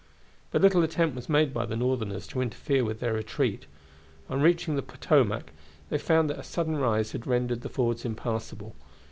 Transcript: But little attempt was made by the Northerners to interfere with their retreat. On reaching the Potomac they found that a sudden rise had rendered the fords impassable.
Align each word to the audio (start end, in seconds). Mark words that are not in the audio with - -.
But 0.49 0.63
little 0.63 0.81
attempt 0.81 1.15
was 1.15 1.29
made 1.29 1.53
by 1.53 1.67
the 1.67 1.75
Northerners 1.75 2.25
to 2.29 2.41
interfere 2.41 2.83
with 2.83 2.99
their 3.01 3.13
retreat. 3.13 3.67
On 4.31 4.41
reaching 4.41 4.75
the 4.75 4.81
Potomac 4.81 5.51
they 5.91 5.99
found 5.99 6.27
that 6.31 6.39
a 6.39 6.43
sudden 6.43 6.77
rise 6.77 7.11
had 7.11 7.27
rendered 7.27 7.61
the 7.61 7.69
fords 7.69 8.03
impassable. 8.03 8.75